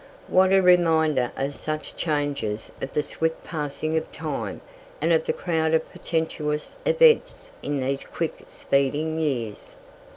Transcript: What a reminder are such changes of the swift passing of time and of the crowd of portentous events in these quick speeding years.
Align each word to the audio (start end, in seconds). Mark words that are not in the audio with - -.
What 0.27 0.51
a 0.51 0.63
reminder 0.63 1.31
are 1.37 1.51
such 1.51 1.95
changes 1.95 2.71
of 2.81 2.91
the 2.95 3.03
swift 3.03 3.43
passing 3.43 3.95
of 3.97 4.11
time 4.11 4.61
and 4.99 5.13
of 5.13 5.25
the 5.25 5.31
crowd 5.31 5.75
of 5.75 5.87
portentous 5.91 6.75
events 6.87 7.51
in 7.61 7.79
these 7.81 8.03
quick 8.03 8.45
speeding 8.49 9.19
years. 9.19 9.75